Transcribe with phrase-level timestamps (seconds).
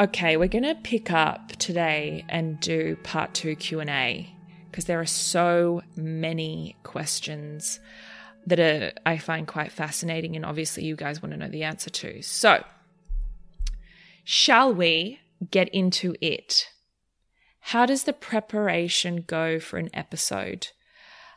[0.00, 4.28] Okay, we're going to pick up today and do part 2 Q&A
[4.68, 7.78] because there are so many questions
[8.44, 11.90] that are I find quite fascinating and obviously you guys want to know the answer
[11.90, 12.22] to.
[12.22, 12.64] So,
[14.24, 16.70] shall we get into it?
[17.60, 20.70] How does the preparation go for an episode?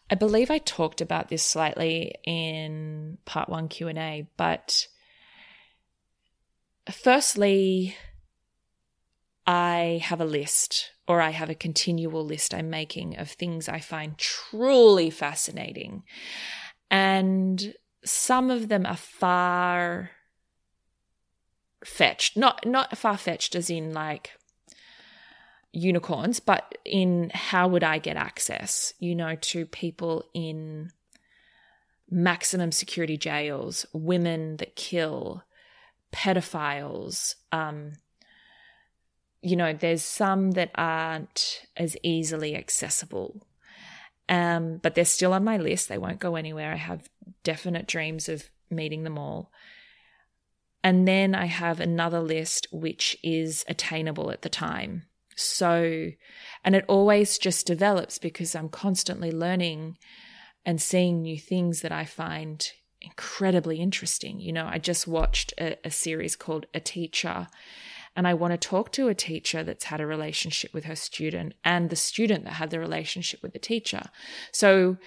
[0.10, 4.88] I believe I talked about this slightly in part 1 Q&A, but
[6.92, 7.96] firstly,
[9.48, 13.80] I have a list or I have a continual list I'm making of things I
[13.80, 16.04] find truly fascinating.
[16.92, 17.74] And
[18.04, 20.12] some of them are far
[21.86, 22.36] fetched.
[22.36, 24.32] Not not far fetched as in like
[25.72, 30.92] unicorns, but in how would I get access, you know, to people in
[32.10, 35.44] maximum security jails, women that kill,
[36.12, 37.94] pedophiles, um,
[39.42, 43.46] you know, there's some that aren't as easily accessible.
[44.30, 45.88] Um, but they're still on my list.
[45.88, 46.74] They won't go anywhere.
[46.74, 47.10] I have
[47.44, 49.52] definite dreams of meeting them all.
[50.84, 55.04] And then I have another list which is attainable at the time.
[55.36, 56.12] So,
[56.64, 59.98] and it always just develops because I'm constantly learning
[60.66, 62.70] and seeing new things that I find
[63.02, 64.40] incredibly interesting.
[64.40, 67.48] You know, I just watched a, a series called A Teacher
[68.18, 71.54] and I want to talk to a teacher that's had a relationship with her student
[71.64, 74.10] and the student that had the relationship with the teacher.
[74.52, 74.98] So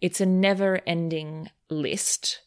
[0.00, 2.42] it's a never ending list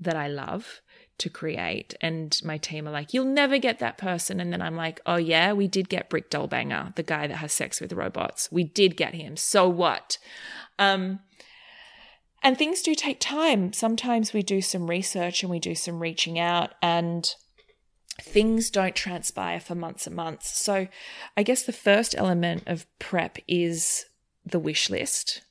[0.00, 0.80] that I love
[1.18, 1.94] to create.
[2.00, 4.40] And my team are like, you'll never get that person.
[4.40, 7.52] And then I'm like, oh, yeah, we did get Brick Dollbanger, the guy that has
[7.52, 8.50] sex with robots.
[8.50, 9.36] We did get him.
[9.36, 10.18] So what?
[10.80, 11.20] Um,
[12.42, 13.72] and things do take time.
[13.72, 17.32] Sometimes we do some research and we do some reaching out and
[18.20, 20.58] things don't transpire for months and months.
[20.62, 20.88] So,
[21.36, 24.06] I guess the first element of prep is
[24.44, 25.42] the wish list.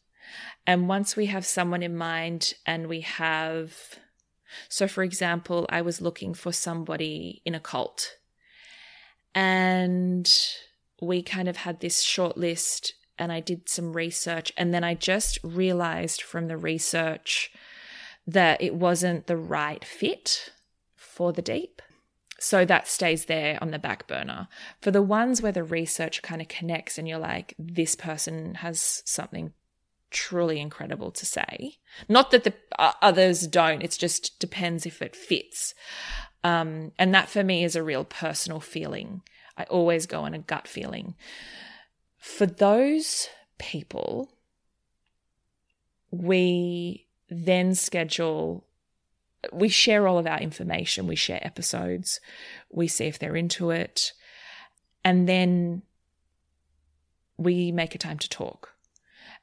[0.68, 3.76] And once we have someone in mind and we have,
[4.68, 8.18] so for example, I was looking for somebody in a cult
[9.34, 10.30] and
[11.02, 14.52] we kind of had this short list and I did some research.
[14.58, 17.52] And then I just realized from the research
[18.26, 20.52] that it wasn't the right fit
[20.96, 21.82] for the deep.
[22.40, 24.48] So that stays there on the back burner.
[24.82, 29.04] For the ones where the research kind of connects and you're like, this person has
[29.06, 29.54] something
[30.10, 31.78] truly incredible to say.
[32.08, 35.76] Not that the uh, others don't, it just depends if it fits.
[36.44, 39.22] Um, and that for me is a real personal feeling.
[39.58, 41.16] I always go on a gut feeling.
[42.18, 43.28] For those
[43.58, 44.32] people,
[46.12, 48.66] we then schedule
[49.52, 52.20] we share all of our information, we share episodes,
[52.70, 54.14] we see if they're into it,
[55.04, 55.84] and then
[57.38, 58.74] we make a time to talk.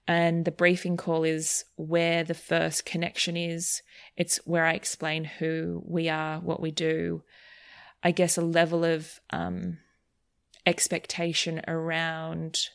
[0.08, 3.82] And the briefing call is where the first connection is.
[4.16, 7.22] It's where I explain who we are, what we do.
[8.04, 9.78] I guess a level of um,
[10.64, 12.68] expectation around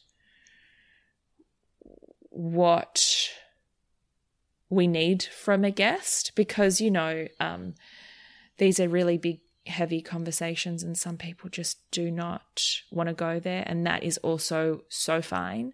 [2.29, 3.29] what
[4.71, 7.75] we need from a guest because, you know, um,
[8.57, 13.37] these are really big, heavy conversations, and some people just do not want to go
[13.39, 13.63] there.
[13.67, 15.73] And that is also so fine.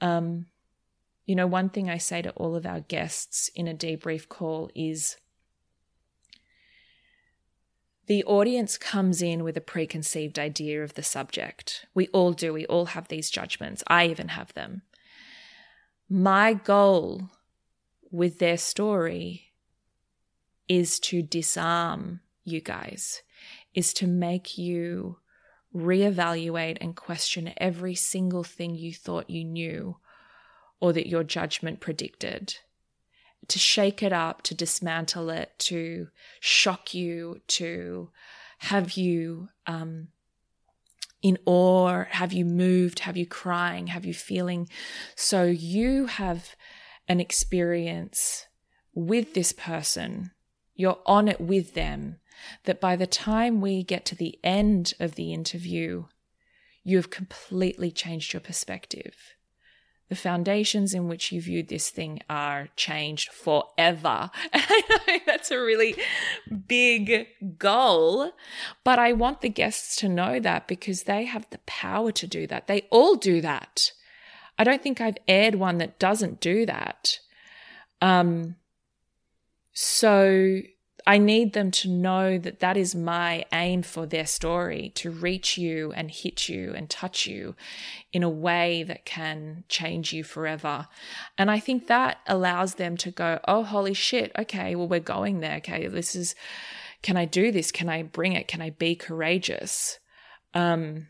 [0.00, 0.46] Um,
[1.26, 4.70] you know, one thing I say to all of our guests in a debrief call
[4.72, 5.16] is
[8.06, 11.86] the audience comes in with a preconceived idea of the subject.
[11.92, 12.52] We all do.
[12.52, 13.82] We all have these judgments.
[13.88, 14.82] I even have them.
[16.08, 17.30] My goal
[18.16, 19.52] with their story
[20.68, 23.20] is to disarm you guys,
[23.74, 25.18] is to make you
[25.74, 29.98] reevaluate and question every single thing you thought you knew
[30.80, 32.56] or that your judgment predicted.
[33.48, 36.08] To shake it up, to dismantle it, to
[36.40, 38.08] shock you, to
[38.60, 40.08] have you um,
[41.20, 44.70] in awe, have you moved, have you crying, have you feeling.
[45.14, 46.56] So you have
[47.08, 48.46] an experience
[48.94, 50.30] with this person,
[50.74, 52.16] you're on it with them,
[52.64, 56.04] that by the time we get to the end of the interview,
[56.82, 59.36] you have completely changed your perspective.
[60.08, 64.30] The foundations in which you viewed this thing are changed forever.
[65.26, 65.96] That's a really
[66.68, 67.26] big
[67.58, 68.30] goal,
[68.84, 72.46] but I want the guests to know that because they have the power to do
[72.46, 72.68] that.
[72.68, 73.90] They all do that.
[74.58, 77.18] I don't think I've aired one that doesn't do that.
[78.00, 78.56] Um,
[79.72, 80.60] so
[81.06, 85.56] I need them to know that that is my aim for their story to reach
[85.56, 87.54] you and hit you and touch you
[88.12, 90.88] in a way that can change you forever.
[91.38, 95.38] And I think that allows them to go, oh, holy shit, okay, well, we're going
[95.40, 95.58] there.
[95.58, 96.34] Okay, this is,
[97.02, 97.70] can I do this?
[97.70, 98.48] Can I bring it?
[98.48, 100.00] Can I be courageous?
[100.54, 101.06] Um,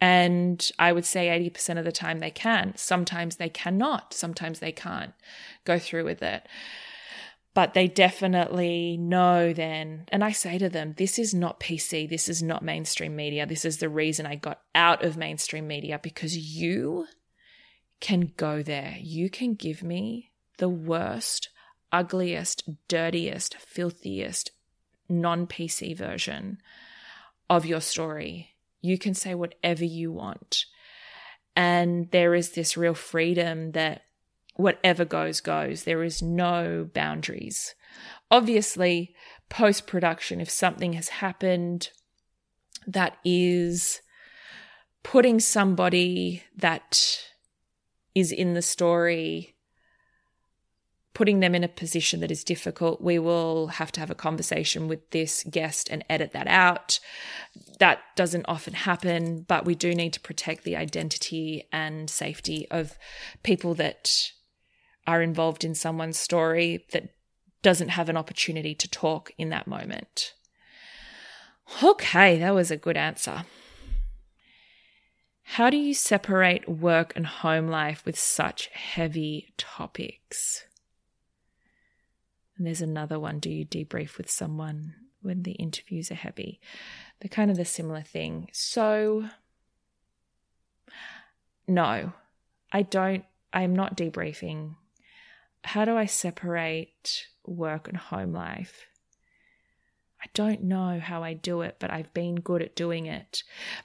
[0.00, 2.72] and I would say 80% of the time they can.
[2.76, 4.14] Sometimes they cannot.
[4.14, 5.12] Sometimes they can't
[5.64, 6.46] go through with it
[7.52, 10.04] but they definitely know then.
[10.08, 12.08] And I say to them, this is not PC.
[12.08, 13.44] This is not mainstream media.
[13.44, 17.06] This is the reason I got out of mainstream media because you
[18.00, 18.96] can go there.
[19.00, 21.48] You can give me the worst,
[21.90, 24.52] ugliest, dirtiest, filthiest,
[25.08, 26.58] non PC version
[27.48, 28.49] of your story.
[28.80, 30.64] You can say whatever you want.
[31.56, 34.02] And there is this real freedom that
[34.56, 35.84] whatever goes, goes.
[35.84, 37.74] There is no boundaries.
[38.30, 39.14] Obviously,
[39.48, 41.90] post production, if something has happened
[42.86, 44.00] that is
[45.02, 47.20] putting somebody that
[48.14, 49.56] is in the story,
[51.20, 54.88] putting them in a position that is difficult, we will have to have a conversation
[54.88, 56.98] with this guest and edit that out.
[57.78, 62.96] That doesn't often happen, but we do need to protect the identity and safety of
[63.42, 64.30] people that
[65.06, 67.10] are involved in someone's story that
[67.60, 70.32] doesn't have an opportunity to talk in that moment.
[71.82, 73.44] Okay, that was a good answer.
[75.42, 80.64] How do you separate work and home life with such heavy topics?
[82.60, 83.38] And there's another one.
[83.38, 86.60] Do you debrief with someone when the interviews are heavy?
[87.18, 88.50] They're kind of the similar thing.
[88.52, 89.30] So,
[91.66, 92.12] no,
[92.70, 94.74] I don't, I'm not debriefing
[95.64, 98.86] how do I separate work and home life?
[100.22, 103.42] I don't know how I do it, but I've been good at doing it.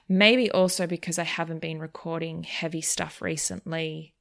[0.08, 4.14] Maybe also because I haven't been recording heavy stuff recently.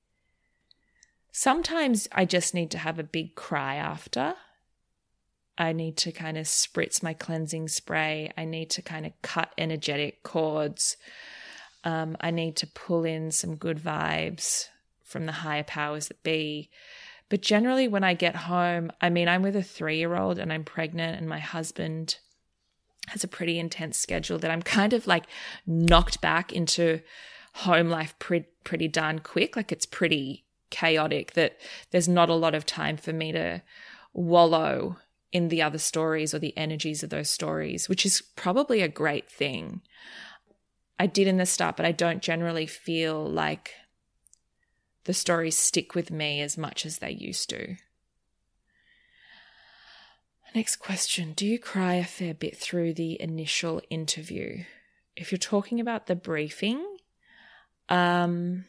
[1.31, 4.35] Sometimes I just need to have a big cry after.
[5.57, 8.31] I need to kind of spritz my cleansing spray.
[8.37, 10.97] I need to kind of cut energetic cords.
[11.83, 14.67] Um, I need to pull in some good vibes
[15.03, 16.69] from the higher powers that be.
[17.29, 20.51] But generally, when I get home, I mean, I'm with a three year old and
[20.51, 22.17] I'm pregnant, and my husband
[23.09, 25.25] has a pretty intense schedule that I'm kind of like
[25.65, 27.01] knocked back into
[27.53, 29.55] home life pretty, pretty darn quick.
[29.55, 31.57] Like it's pretty chaotic that
[31.91, 33.61] there's not a lot of time for me to
[34.13, 34.97] wallow
[35.35, 39.29] in the other stories or the energies of those stories, which is probably a great
[39.29, 39.81] thing.
[40.97, 43.73] I did in the start, but I don't generally feel like
[45.03, 47.75] the stories stick with me as much as they used to.
[50.55, 54.63] Next question Do you cry a fair bit through the initial interview?
[55.17, 56.81] If you're talking about the briefing,
[57.89, 58.63] um,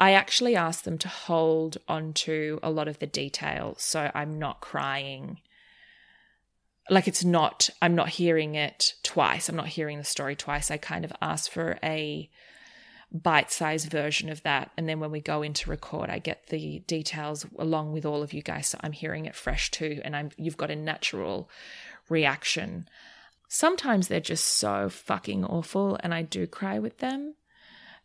[0.00, 4.38] I actually asked them to hold on to a lot of the detail so I'm
[4.38, 5.40] not crying.
[6.88, 9.48] Like it's not, I'm not hearing it twice.
[9.48, 10.70] I'm not hearing the story twice.
[10.70, 12.30] I kind of asked for a
[13.10, 14.70] bite sized version of that.
[14.76, 18.32] And then when we go into record, I get the details along with all of
[18.32, 18.68] you guys.
[18.68, 20.00] So I'm hearing it fresh too.
[20.04, 21.50] And I'm, you've got a natural
[22.08, 22.88] reaction.
[23.48, 27.34] Sometimes they're just so fucking awful and I do cry with them.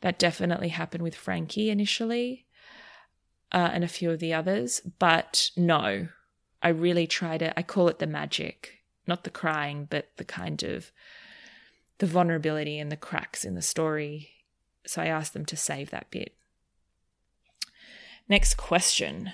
[0.03, 2.45] That definitely happened with Frankie initially
[3.51, 4.79] uh, and a few of the others.
[4.99, 6.07] But no,
[6.61, 10.63] I really try to, I call it the magic, not the crying, but the kind
[10.63, 10.91] of
[11.97, 14.29] the vulnerability and the cracks in the story
[14.85, 16.35] so I asked them to save that bit.
[18.27, 19.31] Next question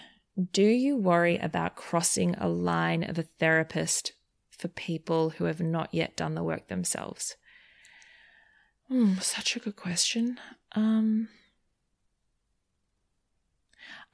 [0.51, 4.13] Do you worry about crossing a line of a therapist
[4.49, 7.35] for people who have not yet done the work themselves?
[8.91, 10.39] Mm, such a good question.
[10.73, 11.29] Um,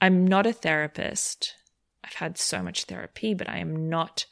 [0.02, 1.56] I'm not a therapist.
[2.04, 4.26] I've had so much therapy, but I am not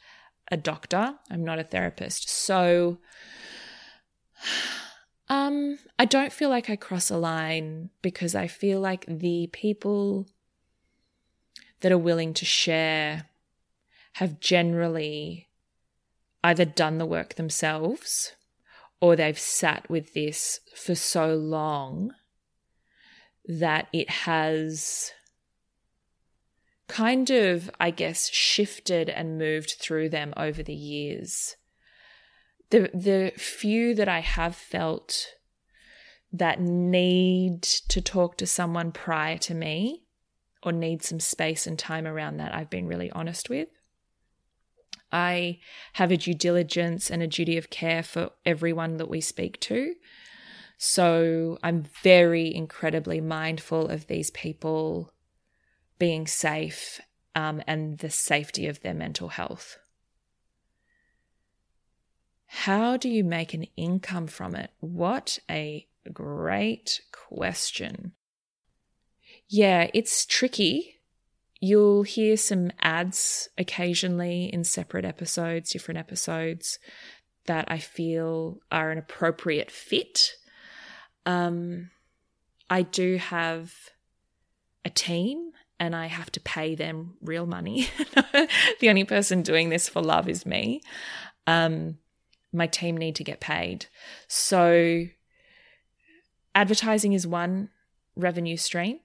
[0.50, 1.14] a doctor.
[1.30, 2.28] I'm not a therapist.
[2.28, 2.98] So
[5.28, 10.28] um I don't feel like I cross a line because I feel like the people
[11.80, 13.28] that are willing to share
[14.14, 15.48] have generally
[16.42, 18.32] either done the work themselves
[19.04, 22.10] or they've sat with this for so long
[23.44, 25.12] that it has
[26.88, 31.56] kind of, I guess, shifted and moved through them over the years.
[32.70, 35.34] The the few that I have felt
[36.32, 40.04] that need to talk to someone prior to me
[40.62, 43.68] or need some space and time around that, I've been really honest with.
[45.14, 45.60] I
[45.92, 49.94] have a due diligence and a duty of care for everyone that we speak to.
[50.76, 55.12] So I'm very incredibly mindful of these people
[56.00, 57.00] being safe
[57.36, 59.78] um, and the safety of their mental health.
[62.46, 64.70] How do you make an income from it?
[64.80, 68.14] What a great question.
[69.48, 70.96] Yeah, it's tricky.
[71.64, 76.78] You'll hear some ads occasionally in separate episodes, different episodes
[77.46, 80.32] that I feel are an appropriate fit.
[81.24, 81.88] Um,
[82.68, 83.72] I do have
[84.84, 87.88] a team and I have to pay them real money.
[88.80, 90.82] the only person doing this for love is me.
[91.46, 91.96] Um,
[92.52, 93.86] my team need to get paid.
[94.28, 95.06] So,
[96.54, 97.70] advertising is one
[98.16, 99.00] revenue stream.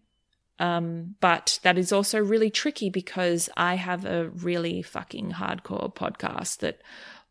[0.59, 6.57] Um, but that is also really tricky because I have a really fucking hardcore podcast
[6.57, 6.81] that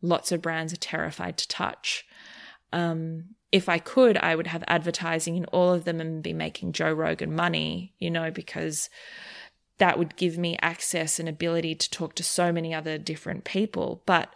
[0.01, 2.05] lots of brands are terrified to touch.
[2.73, 6.73] Um, if I could, I would have advertising in all of them and be making
[6.73, 8.89] Joe Rogan money, you know, because
[9.77, 14.03] that would give me access and ability to talk to so many other different people.
[14.05, 14.33] But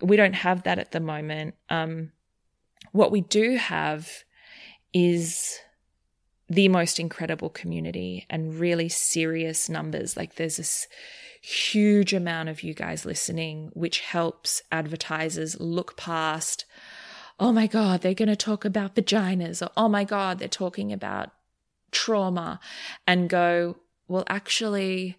[0.00, 1.54] we don't have that at the moment.
[1.70, 2.12] Um,
[2.92, 4.24] what we do have
[4.92, 5.58] is
[6.48, 10.16] the most incredible community and really serious numbers.
[10.16, 10.86] Like there's this
[11.42, 16.64] huge amount of you guys listening, which helps advertisers look past,
[17.40, 20.92] oh my God, they're going to talk about vaginas, or oh my God, they're talking
[20.92, 21.30] about
[21.90, 22.60] trauma,
[23.06, 23.76] and go,
[24.08, 25.16] well, actually,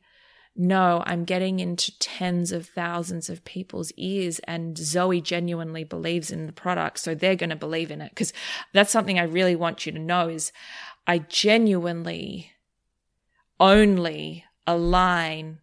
[0.55, 6.47] no, I'm getting into tens of thousands of people's ears, and Zoe genuinely believes in
[6.47, 8.09] the product, so they're going to believe in it.
[8.09, 8.33] Because
[8.73, 10.51] that's something I really want you to know is
[11.09, 12.51] I genuinely
[13.59, 15.57] only align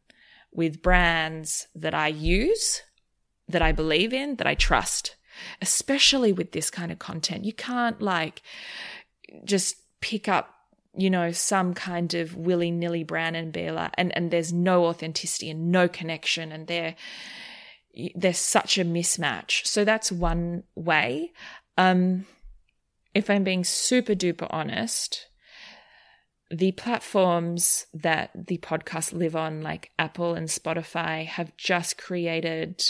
[0.51, 2.83] with brands that I use,
[3.47, 5.15] that I believe in, that I trust,
[5.63, 7.45] especially with this kind of content.
[7.45, 8.43] You can't like
[9.45, 10.53] just pick up
[10.99, 14.87] you know, some kind of willy nilly brand and be like, and, and there's no
[14.87, 16.97] authenticity and no connection and there,
[18.17, 19.65] there's such a mismatch.
[19.65, 21.33] So that's one way.
[21.77, 22.27] Um,
[23.15, 25.27] if I'm being super duper honest,
[26.51, 32.85] the platforms that the podcasts live on, like Apple and Spotify, have just created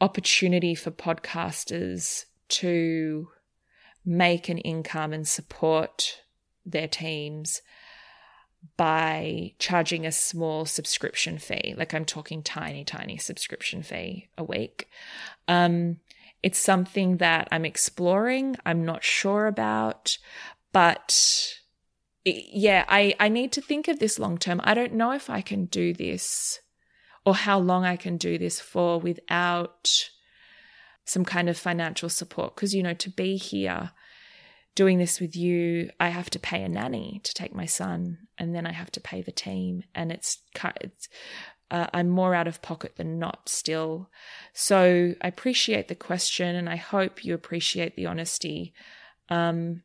[0.00, 3.28] opportunity for podcasters to
[4.04, 6.20] make an income and support
[6.64, 7.62] their teams
[8.76, 11.74] by charging a small subscription fee.
[11.76, 14.88] Like I'm talking tiny, tiny subscription fee a week.
[15.48, 15.98] Um,
[16.42, 18.56] it's something that I'm exploring.
[18.64, 20.18] I'm not sure about,
[20.72, 21.58] but
[22.24, 24.60] yeah, I, I need to think of this long term.
[24.64, 26.60] I don't know if I can do this
[27.24, 29.90] or how long I can do this for without
[31.04, 32.54] some kind of financial support.
[32.54, 33.90] Because, you know, to be here
[34.74, 38.54] doing this with you, I have to pay a nanny to take my son, and
[38.54, 40.38] then I have to pay the team, and it's,
[40.80, 41.08] it's
[41.70, 44.10] uh, I'm more out of pocket than not still.
[44.52, 48.72] So I appreciate the question, and I hope you appreciate the honesty.
[49.28, 49.82] Um,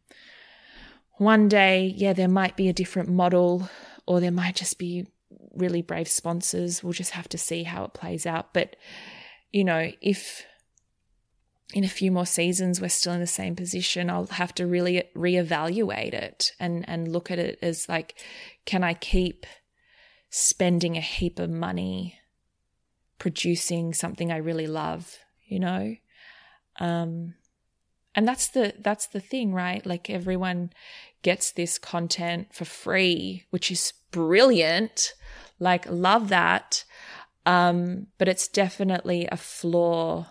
[1.18, 3.70] one day, yeah, there might be a different model,
[4.06, 5.08] or there might just be
[5.56, 6.84] really brave sponsors.
[6.84, 8.54] We'll just have to see how it plays out.
[8.54, 8.76] But
[9.52, 10.46] you know, if
[11.74, 15.04] in a few more seasons we're still in the same position i'll have to really
[15.16, 18.16] reevaluate it and and look at it as like
[18.66, 19.46] can i keep
[20.30, 22.18] spending a heap of money
[23.20, 25.94] producing something i really love you know
[26.80, 27.34] um
[28.18, 30.72] and that's the that's the thing right like everyone
[31.22, 35.14] gets this content for free, which is brilliant.
[35.60, 36.84] Like, love that.
[37.46, 40.28] Um, but it's definitely a flaw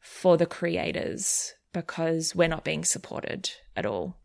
[0.00, 4.16] for the creators because we're not being supported at all.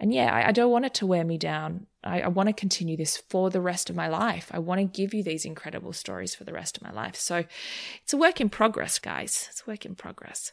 [0.00, 1.86] And yeah, I, I don't want it to wear me down.
[2.04, 4.48] I, I want to continue this for the rest of my life.
[4.52, 7.16] I want to give you these incredible stories for the rest of my life.
[7.16, 7.44] So
[8.02, 9.48] it's a work in progress, guys.
[9.50, 10.52] It's a work in progress.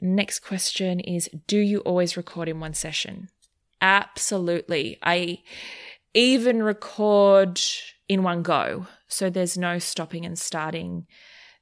[0.00, 3.28] Next question is Do you always record in one session?
[3.80, 4.98] Absolutely.
[5.02, 5.42] I
[6.14, 7.60] even record
[8.08, 8.86] in one go.
[9.08, 11.06] So there's no stopping and starting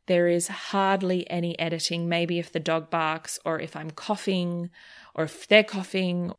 [0.07, 4.71] there is hardly any editing, maybe if the dog barks or if I'm coughing
[5.15, 6.33] or if they're coughing.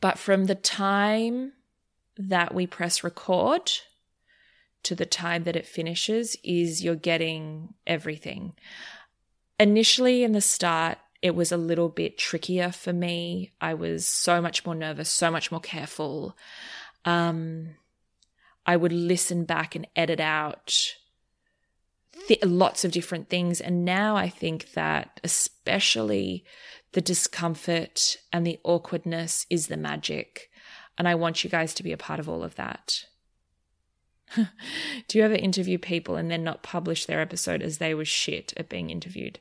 [0.00, 1.52] But from the time
[2.18, 3.72] that we press record
[4.82, 8.54] to the time that it finishes is you're getting everything.
[9.58, 13.52] Initially, in the start, it was a little bit trickier for me.
[13.60, 16.36] I was so much more nervous, so much more careful.
[17.04, 17.70] Um,
[18.66, 20.94] I would listen back and edit out
[22.28, 23.60] th- lots of different things.
[23.60, 26.44] And now I think that especially
[26.92, 30.50] the discomfort and the awkwardness is the magic.
[30.98, 33.04] And I want you guys to be a part of all of that.
[34.36, 38.52] Do you ever interview people and then not publish their episode as they were shit
[38.56, 39.38] at being interviewed?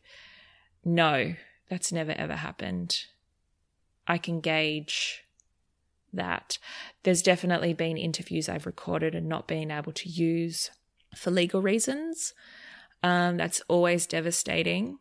[0.83, 1.33] No,
[1.69, 3.05] that's never ever happened.
[4.07, 5.23] I can gauge
[6.13, 6.57] that.
[7.03, 10.71] There's definitely been interviews I've recorded and not been able to use
[11.15, 12.33] for legal reasons.
[13.03, 14.99] Um, that's always devastating.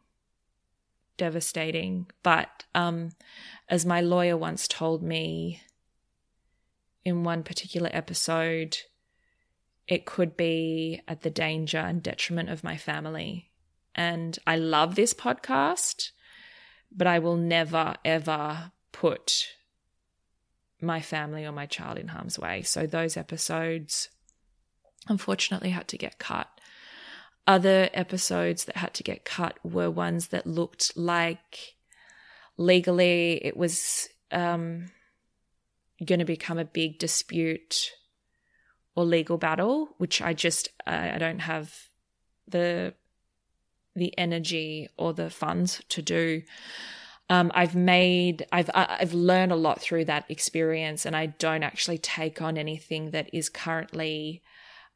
[1.16, 2.06] Devastating.
[2.22, 3.10] But um,
[3.68, 5.62] as my lawyer once told me
[7.04, 8.78] in one particular episode,
[9.86, 13.50] it could be at the danger and detriment of my family.
[13.94, 16.10] And I love this podcast,
[16.94, 19.48] but I will never, ever put
[20.80, 22.62] my family or my child in harm's way.
[22.62, 24.08] So those episodes
[25.08, 26.48] unfortunately had to get cut.
[27.46, 31.74] Other episodes that had to get cut were ones that looked like
[32.56, 34.90] legally it was um,
[36.04, 37.90] going to become a big dispute
[38.94, 41.74] or legal battle, which I just I don't have
[42.46, 42.94] the
[43.94, 46.42] the energy or the funds to do.
[47.30, 51.98] Um, I've made I've I've learned a lot through that experience, and I don't actually
[51.98, 54.42] take on anything that is currently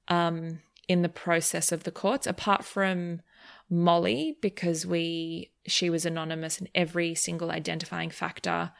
[0.08, 3.22] um, in the process of the courts, apart from
[3.70, 8.72] Molly, because we she was anonymous and every single identifying factor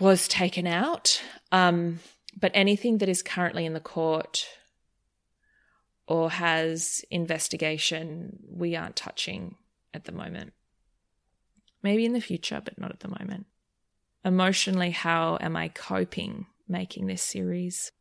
[0.00, 1.22] was taken out.
[1.52, 2.00] Um,
[2.38, 4.46] but anything that is currently in the court
[6.10, 9.56] or has investigation, we aren't touching
[9.94, 10.52] at the moment.
[11.82, 13.46] Maybe in the future, but not at the moment.
[14.24, 17.92] Emotionally, how am I coping making this series?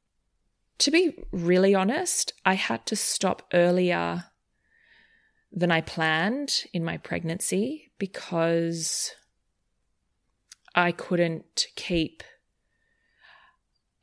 [0.80, 4.26] to be really honest, I had to stop earlier
[5.52, 9.12] than I planned in my pregnancy because
[10.74, 12.24] I couldn't keep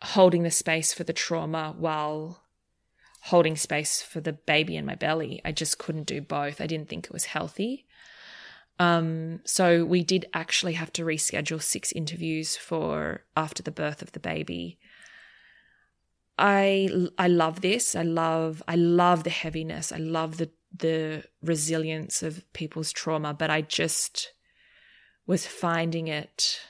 [0.03, 2.42] holding the space for the trauma while
[3.27, 5.41] holding space for the baby in my belly.
[5.45, 6.61] I just couldn't do both.
[6.61, 7.87] I didn't think it was healthy.
[8.79, 14.12] Um, so we did actually have to reschedule six interviews for after the birth of
[14.12, 14.79] the baby
[16.39, 17.97] I I love this.
[17.97, 19.93] I love I love the heaviness.
[19.93, 24.33] I love the the resilience of people's trauma, but I just
[25.27, 26.61] was finding it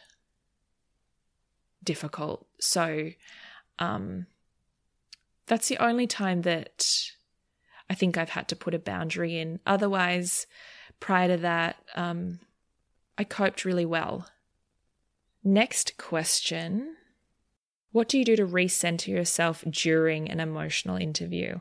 [1.82, 2.46] difficult.
[2.60, 3.10] So
[3.78, 4.26] um
[5.46, 6.86] that's the only time that
[7.88, 9.60] I think I've had to put a boundary in.
[9.66, 10.46] Otherwise,
[11.00, 12.40] prior to that, um,
[13.16, 14.28] I coped really well.
[15.44, 16.96] Next question
[17.96, 21.60] what do you do to recenter yourself during an emotional interview?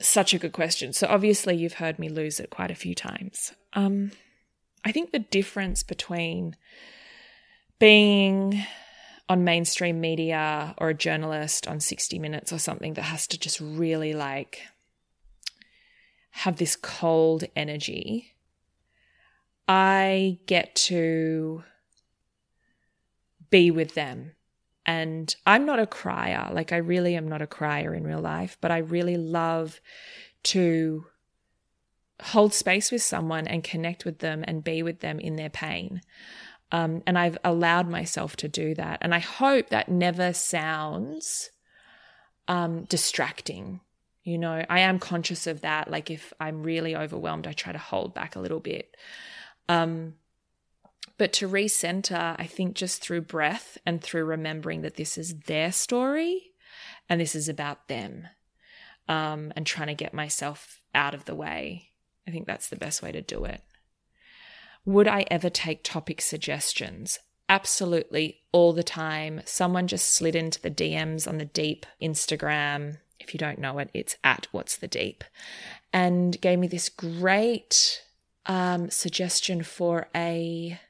[0.00, 0.94] Such a good question.
[0.94, 3.52] So, obviously, you've heard me lose it quite a few times.
[3.74, 4.12] Um,
[4.86, 6.56] I think the difference between
[7.78, 8.64] being
[9.28, 13.60] on mainstream media or a journalist on 60 Minutes or something that has to just
[13.60, 14.62] really like
[16.30, 18.34] have this cold energy
[19.68, 21.62] I get to
[23.50, 24.32] be with them.
[24.86, 26.48] And I'm not a crier.
[26.50, 29.82] Like, I really am not a crier in real life, but I really love
[30.44, 31.04] to
[32.22, 36.00] hold space with someone and connect with them and be with them in their pain.
[36.70, 38.98] Um, and I've allowed myself to do that.
[39.00, 41.50] And I hope that never sounds
[42.46, 43.80] um, distracting.
[44.24, 45.90] You know, I am conscious of that.
[45.90, 48.94] Like if I'm really overwhelmed, I try to hold back a little bit.
[49.68, 50.14] Um,
[51.16, 55.72] but to recenter, I think just through breath and through remembering that this is their
[55.72, 56.52] story
[57.08, 58.28] and this is about them
[59.08, 61.90] um, and trying to get myself out of the way.
[62.26, 63.62] I think that's the best way to do it.
[64.88, 67.18] Would I ever take topic suggestions?
[67.46, 69.42] Absolutely, all the time.
[69.44, 72.96] Someone just slid into the DMs on the Deep Instagram.
[73.20, 75.24] If you don't know it, it's at What's the Deep,
[75.92, 78.02] and gave me this great
[78.46, 80.80] um, suggestion for a,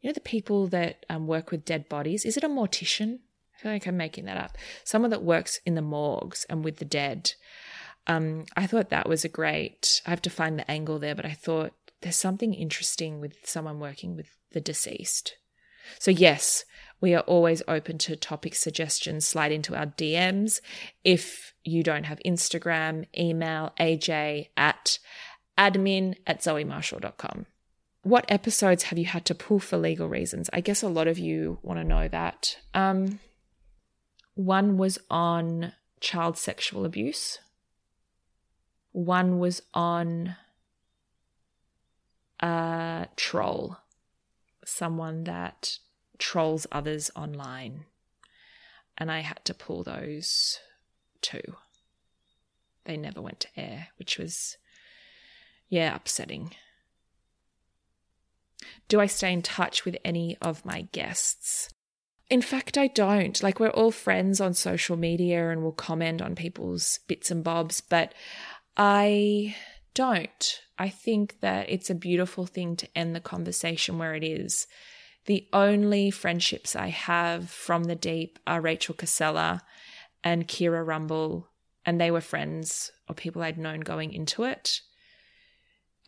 [0.00, 2.24] you know, the people that um, work with dead bodies.
[2.24, 3.18] Is it a mortician?
[3.56, 4.56] I feel like I'm making that up.
[4.84, 7.32] Someone that works in the morgues and with the dead.
[8.06, 10.02] Um, I thought that was a great.
[10.06, 13.78] I have to find the angle there, but I thought there's something interesting with someone
[13.78, 15.36] working with the deceased.
[15.98, 16.64] So, yes,
[17.00, 19.26] we are always open to topic suggestions.
[19.26, 20.60] Slide into our DMs.
[21.04, 24.98] If you don't have Instagram, email aj at
[25.58, 27.46] admin at zoemarshall.com.
[28.02, 30.48] What episodes have you had to pull for legal reasons?
[30.52, 32.56] I guess a lot of you want to know that.
[32.72, 33.20] Um,
[34.34, 37.38] one was on child sexual abuse,
[38.92, 40.36] one was on
[42.40, 43.78] a troll,
[44.64, 45.78] someone that
[46.18, 47.84] trolls others online.
[48.98, 50.58] And I had to pull those
[51.22, 51.56] two.
[52.84, 54.56] They never went to air, which was,
[55.68, 56.54] yeah, upsetting.
[58.88, 61.70] Do I stay in touch with any of my guests?
[62.28, 63.42] In fact, I don't.
[63.42, 67.80] Like, we're all friends on social media and we'll comment on people's bits and bobs,
[67.80, 68.14] but
[68.76, 69.56] I
[69.94, 70.60] don't.
[70.78, 74.66] I think that it's a beautiful thing to end the conversation where it is.
[75.26, 79.62] The only friendships I have from the deep are Rachel Casella
[80.24, 81.48] and Kira Rumble,
[81.84, 84.80] and they were friends or people I'd known going into it.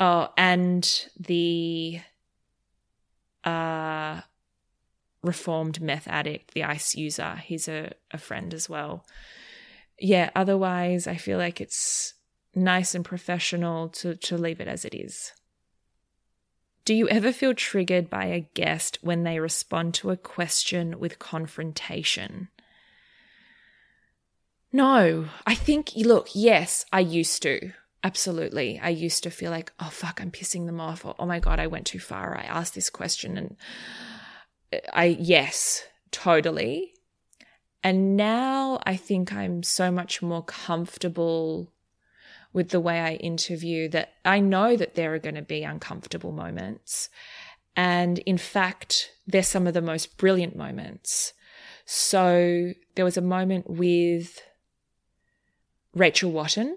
[0.00, 2.00] Oh, and the
[3.44, 4.22] uh,
[5.22, 9.04] reformed meth addict, the ice user, he's a, a friend as well.
[9.98, 12.14] Yeah, otherwise, I feel like it's
[12.54, 15.32] nice and professional to, to leave it as it is.
[16.84, 21.20] Do you ever feel triggered by a guest when they respond to a question with
[21.20, 22.48] confrontation?
[24.72, 27.72] No, I think, look, yes, I used to.
[28.02, 28.80] Absolutely.
[28.82, 31.04] I used to feel like, oh, fuck, I'm pissing them off.
[31.04, 32.36] Or, oh my God, I went too far.
[32.36, 33.36] I asked this question.
[33.36, 33.56] And
[34.92, 36.94] I, yes, totally.
[37.84, 41.71] And now I think I'm so much more comfortable
[42.52, 46.32] with the way I interview that I know that there are going to be uncomfortable
[46.32, 47.08] moments.
[47.74, 51.32] And in fact, they're some of the most brilliant moments.
[51.84, 54.40] So there was a moment with
[55.94, 56.76] Rachel Wotton,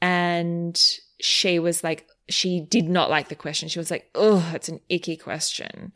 [0.00, 0.80] and
[1.20, 3.68] she was like, she did not like the question.
[3.68, 5.94] She was like, oh, it's an icky question.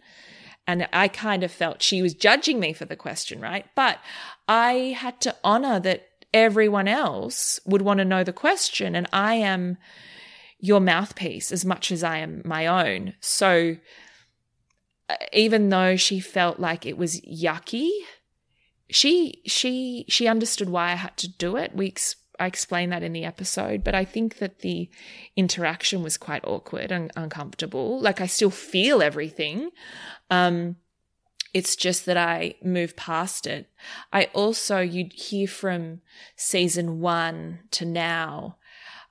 [0.66, 3.66] And I kind of felt she was judging me for the question, right?
[3.75, 3.98] But
[4.48, 8.95] I had to honor that everyone else would want to know the question.
[8.95, 9.79] And I am
[10.59, 13.14] your mouthpiece as much as I am my own.
[13.21, 13.77] So
[15.09, 17.90] uh, even though she felt like it was yucky,
[18.88, 21.75] she she she understood why I had to do it.
[21.75, 24.88] We ex- I explained that in the episode, but I think that the
[25.37, 28.01] interaction was quite awkward and uncomfortable.
[28.01, 29.71] Like I still feel everything.
[30.31, 30.77] Um,
[31.55, 33.69] it's just that I move past it.
[34.12, 36.01] I also, you'd hear from
[36.37, 38.57] season one to now,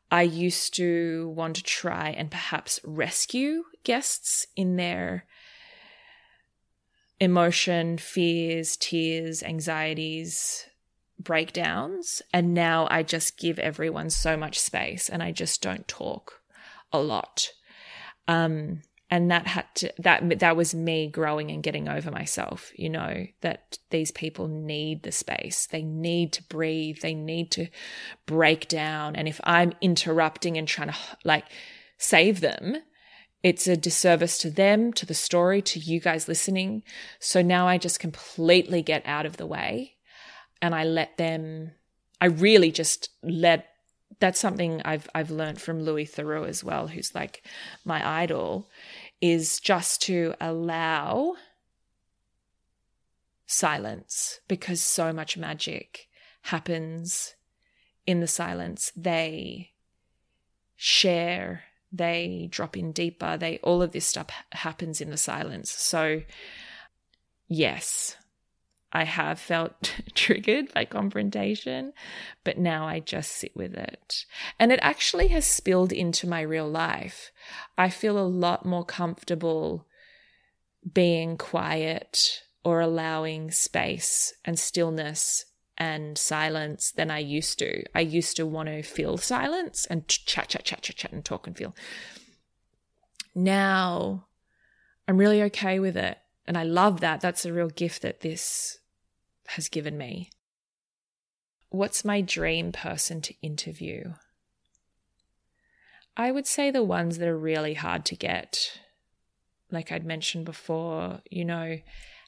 [0.09, 5.25] I used to want to try and perhaps rescue guests in their
[7.19, 10.65] emotion, fears, tears, anxieties,
[11.19, 12.21] breakdowns.
[12.33, 16.41] And now I just give everyone so much space and I just don't talk
[16.91, 17.51] a lot.
[18.27, 22.89] Um, and that had to that that was me growing and getting over myself you
[22.89, 25.67] know that these people need the space.
[25.67, 26.99] They need to breathe.
[27.01, 27.67] They need to
[28.25, 29.15] break down.
[29.15, 31.45] And if i'm interrupting and trying to like
[31.97, 32.77] save them
[33.43, 36.83] it's a disservice to them to the story to you guys listening.
[37.19, 39.95] So now i just completely get out of the way
[40.61, 41.71] and i let them
[42.21, 43.71] i really just let
[44.21, 47.43] that's something I've I've learned from Louis Theroux as well, who's like
[47.83, 48.69] my idol,
[49.21, 51.35] is just to allow
[53.45, 56.07] silence because so much magic
[56.43, 57.35] happens
[58.07, 58.91] in the silence.
[58.95, 59.71] They
[60.75, 65.69] share, they drop in deeper, they all of this stuff happens in the silence.
[65.69, 66.21] So
[67.47, 68.15] yes,
[68.93, 71.93] I have felt triggered by confrontation,
[72.43, 74.25] but now I just sit with it.
[74.59, 77.31] And it actually has spilled into my real life.
[77.77, 79.87] I feel a lot more comfortable
[80.93, 85.45] being quiet or allowing space and stillness
[85.77, 87.83] and silence than I used to.
[87.95, 91.47] I used to want to feel silence and chat, chat, chat, chat, chat, and talk
[91.47, 91.75] and feel.
[93.33, 94.27] Now
[95.07, 96.17] I'm really okay with it.
[96.45, 97.21] And I love that.
[97.21, 98.79] That's a real gift that this
[99.55, 100.29] has given me.
[101.69, 104.13] What's my dream person to interview?
[106.17, 108.79] I would say the ones that are really hard to get.
[109.69, 111.77] Like I'd mentioned before, you know,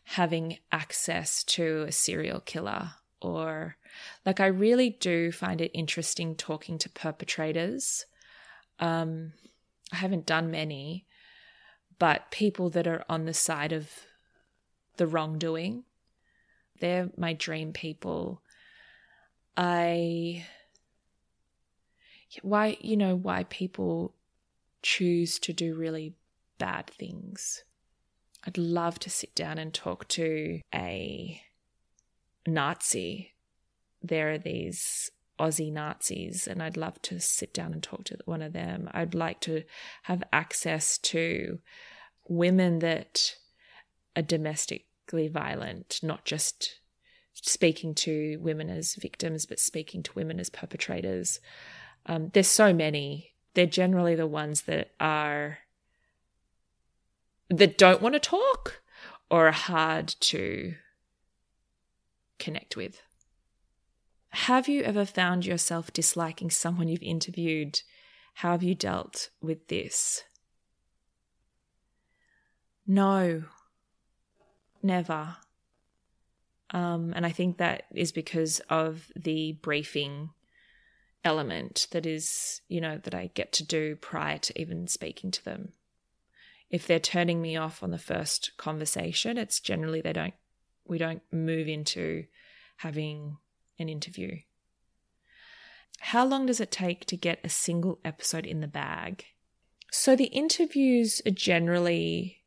[0.06, 3.78] having access to a serial killer or
[4.26, 8.06] like I really do find it interesting talking to perpetrators.
[8.80, 9.34] Um,
[9.92, 11.06] I haven't done many,
[12.00, 13.90] but people that are on the side of
[14.98, 15.84] the wrongdoing,
[16.84, 18.42] they're my dream people.
[19.56, 20.46] I
[22.42, 24.14] why you know why people
[24.82, 26.16] choose to do really
[26.58, 27.64] bad things.
[28.46, 31.42] I'd love to sit down and talk to a
[32.46, 33.34] Nazi.
[34.02, 38.42] There are these Aussie Nazis, and I'd love to sit down and talk to one
[38.42, 38.90] of them.
[38.94, 39.64] I'd like to
[40.04, 41.60] have access to
[42.28, 43.36] women that
[44.18, 46.80] are domestically violent, not just
[47.34, 51.40] speaking to women as victims, but speaking to women as perpetrators.
[52.06, 53.34] Um, there's so many.
[53.54, 55.60] They're generally the ones that are
[57.50, 58.82] that don't want to talk
[59.30, 60.76] or are hard to
[62.40, 63.02] connect with.
[64.30, 67.82] Have you ever found yourself disliking someone you've interviewed?
[68.36, 70.24] How have you dealt with this?
[72.88, 73.44] No,
[74.84, 75.38] never.
[76.72, 80.32] Um, and I think that is because of the briefing
[81.24, 85.46] element that is, you know, that I get to do prior to even speaking to
[85.46, 85.74] them.
[86.70, 90.34] If they're turning me off on the first conversation, it's generally they don't,
[90.86, 92.26] we don't move into
[92.78, 93.38] having
[93.78, 94.40] an interview.
[96.00, 99.26] How long does it take to get a single episode in the bag?
[99.92, 102.43] So the interviews are generally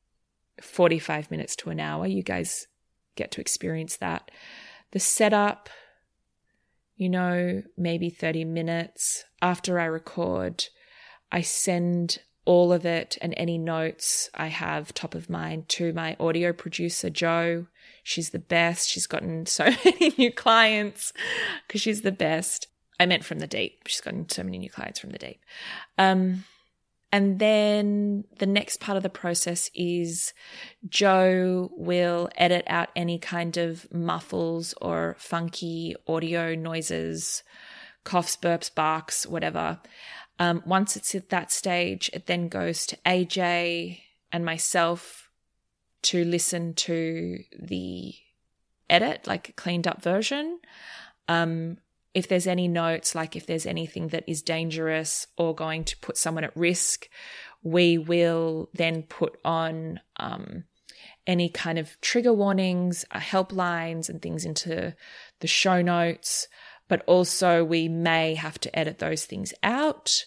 [0.61, 2.07] 45 minutes to an hour.
[2.07, 2.67] You guys
[3.17, 4.31] get to experience that.
[4.93, 5.69] The setup,
[6.97, 9.25] you know, maybe 30 minutes.
[9.43, 10.67] After I record,
[11.31, 16.17] I send all of it and any notes I have top of mind to my
[16.19, 17.67] audio producer, Joe.
[18.03, 18.89] She's the best.
[18.89, 21.13] She's gotten so many new clients
[21.67, 22.69] because she's the best.
[22.99, 23.87] I meant from the deep.
[23.89, 25.41] She's gotten so many new clients from the deep.
[25.99, 26.45] Um,
[27.13, 30.33] and then the next part of the process is
[30.89, 37.43] Joe will edit out any kind of muffles or funky audio noises,
[38.05, 39.81] coughs, burps, barks, whatever.
[40.39, 44.01] Um, once it's at that stage, it then goes to AJ
[44.33, 45.31] and myself
[46.03, 48.15] to listen to the
[48.91, 50.59] edit, like a cleaned up version.
[51.29, 51.79] Um,
[52.17, 56.17] if there's any notes, like if there's anything that is dangerous or going to put
[56.17, 57.11] someone at risk,
[57.63, 60.65] we will then put on um,
[61.27, 64.97] any kind of trigger warnings, uh, helplines, and things into
[65.41, 66.49] the show notes.
[66.89, 70.25] But also, we may have to edit those things out.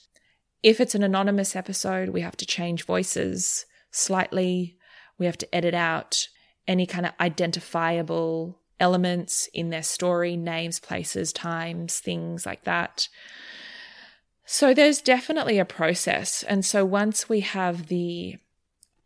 [0.62, 4.78] If it's an anonymous episode, we have to change voices slightly.
[5.18, 6.28] We have to edit out
[6.68, 13.08] any kind of identifiable elements in their story, names, places, times, things like that.
[14.46, 16.44] So there's definitely a process.
[16.44, 18.38] And so once we have the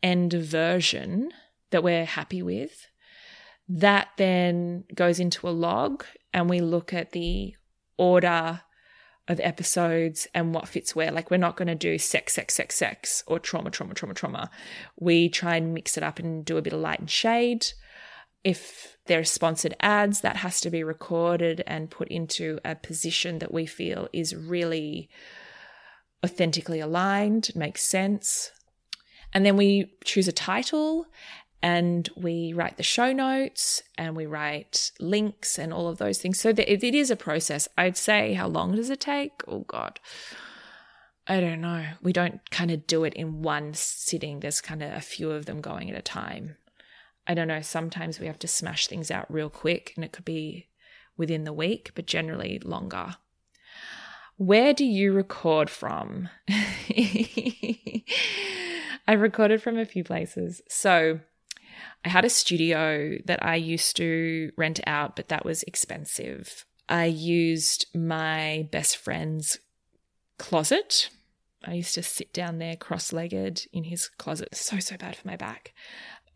[0.01, 1.31] end version
[1.71, 2.87] that we're happy with,
[3.67, 7.55] that then goes into a log and we look at the
[7.97, 8.61] order
[9.27, 11.11] of episodes and what fits where.
[11.11, 14.49] Like, we're not going to do sex, sex, sex, sex, or trauma, trauma, trauma, trauma.
[14.99, 17.67] We try and mix it up and do a bit of light and shade.
[18.43, 23.53] If there's sponsored ads, that has to be recorded and put into a position that
[23.53, 25.09] we feel is really
[26.23, 28.51] authentically aligned, makes sense.
[29.33, 31.05] And then we choose a title
[31.61, 36.39] and we write the show notes and we write links and all of those things.
[36.39, 37.67] So it is a process.
[37.77, 39.41] I'd say, how long does it take?
[39.47, 39.99] Oh, God.
[41.25, 41.85] I don't know.
[42.01, 44.41] We don't kind of do it in one sitting.
[44.41, 46.57] There's kind of a few of them going at a time.
[47.27, 47.61] I don't know.
[47.61, 50.67] Sometimes we have to smash things out real quick and it could be
[51.17, 53.15] within the week, but generally longer.
[54.37, 56.29] Where do you record from?
[59.07, 60.61] I recorded from a few places.
[60.67, 61.19] So
[62.03, 66.65] I had a studio that I used to rent out, but that was expensive.
[66.89, 69.59] I used my best friend's
[70.37, 71.09] closet.
[71.65, 74.55] I used to sit down there cross legged in his closet.
[74.55, 75.73] So, so bad for my back.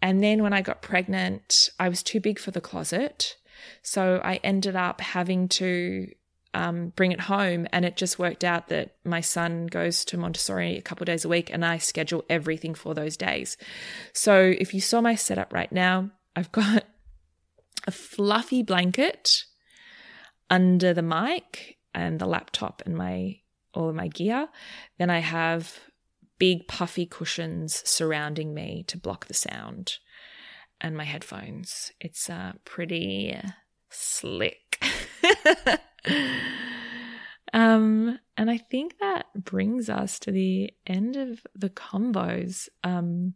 [0.01, 3.38] And then when I got pregnant, I was too big for the closet.
[3.81, 6.07] So I ended up having to
[6.53, 7.67] um, bring it home.
[7.71, 11.29] And it just worked out that my son goes to Montessori a couple days a
[11.29, 13.57] week and I schedule everything for those days.
[14.13, 16.86] So if you saw my setup right now, I've got
[17.86, 19.43] a fluffy blanket
[20.49, 23.39] under the mic and the laptop and my
[23.73, 24.47] all of my gear.
[24.97, 25.79] Then I have
[26.39, 29.97] big puffy cushions surrounding me to block the sound
[30.80, 31.91] and my headphones.
[32.00, 33.38] It's uh, pretty
[33.89, 34.82] slick.
[37.54, 42.69] um, and I think that brings us to the end of the combos.
[42.84, 43.34] Um,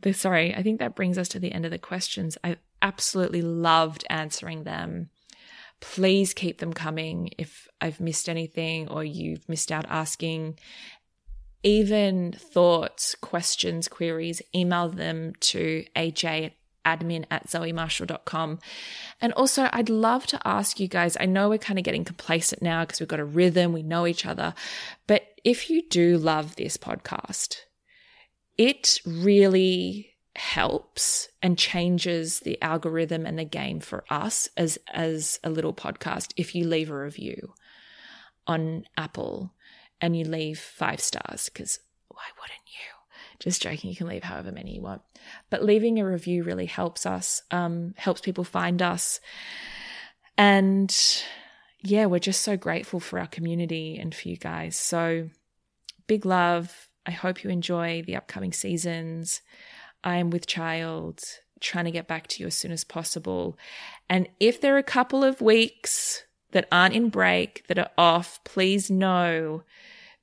[0.00, 2.38] the, sorry, I think that brings us to the end of the questions.
[2.42, 5.10] I absolutely loved answering them.
[5.80, 10.58] Please keep them coming if I've missed anything or you've missed out asking
[11.62, 16.52] even thoughts, questions, queries, email them to aj at
[16.86, 18.58] admin at zoemarshall.com.
[19.20, 22.62] And also, I'd love to ask you guys I know we're kind of getting complacent
[22.62, 24.54] now because we've got a rhythm, we know each other.
[25.06, 27.56] But if you do love this podcast,
[28.56, 35.50] it really helps and changes the algorithm and the game for us as as a
[35.50, 37.54] little podcast if you leave a review
[38.46, 39.52] on Apple
[40.00, 43.38] and you leave five stars because why wouldn't you?
[43.40, 45.02] Just joking, you can leave however many you want.
[45.50, 49.20] But leaving a review really helps us, um, helps people find us.
[50.36, 50.94] And
[51.82, 54.76] yeah, we're just so grateful for our community and for you guys.
[54.76, 55.28] So
[56.06, 56.88] big love.
[57.06, 59.40] I hope you enjoy the upcoming seasons.
[60.02, 61.20] I am with child,
[61.60, 63.56] trying to get back to you as soon as possible.
[64.08, 68.42] And if there are a couple of weeks that aren't in break, that are off,
[68.44, 69.62] please know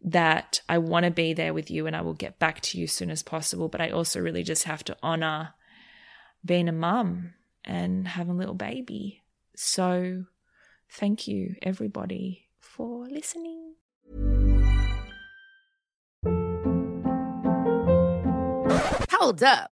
[0.01, 2.85] that I want to be there with you and I will get back to you
[2.85, 3.69] as soon as possible.
[3.69, 5.53] But I also really just have to honor
[6.43, 7.33] being a mum
[7.63, 9.23] and having a little baby.
[9.55, 10.25] So
[10.91, 13.73] thank you, everybody, for listening.
[19.11, 19.74] Hold up.